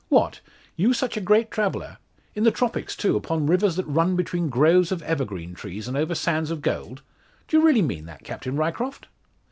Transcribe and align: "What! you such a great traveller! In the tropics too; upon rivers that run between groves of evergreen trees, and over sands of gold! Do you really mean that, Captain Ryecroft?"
"What! 0.09 0.39
you 0.75 0.93
such 0.95 1.15
a 1.15 1.21
great 1.21 1.51
traveller! 1.51 1.97
In 2.33 2.43
the 2.43 2.49
tropics 2.49 2.95
too; 2.95 3.15
upon 3.15 3.45
rivers 3.45 3.75
that 3.75 3.85
run 3.85 4.15
between 4.15 4.49
groves 4.49 4.91
of 4.91 5.03
evergreen 5.03 5.53
trees, 5.53 5.87
and 5.87 5.95
over 5.95 6.15
sands 6.15 6.49
of 6.49 6.63
gold! 6.63 7.03
Do 7.47 7.59
you 7.59 7.63
really 7.63 7.83
mean 7.83 8.07
that, 8.07 8.23
Captain 8.23 8.55
Ryecroft?" 8.55 9.09